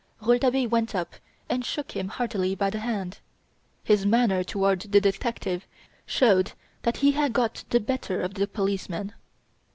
Rouletabille 0.19 0.67
went 0.67 0.95
up 0.95 1.13
and 1.47 1.63
shook 1.63 1.91
him 1.91 2.07
heartily 2.07 2.55
by 2.55 2.71
the 2.71 2.79
hand. 2.79 3.19
His 3.83 4.03
manner 4.03 4.43
toward 4.43 4.79
the 4.81 4.99
detective 4.99 5.67
showed 6.07 6.53
that 6.81 6.97
he 7.05 7.11
had 7.11 7.33
got 7.33 7.63
the 7.69 7.79
better 7.79 8.19
of 8.19 8.33
the 8.33 8.47
policeman. 8.47 9.13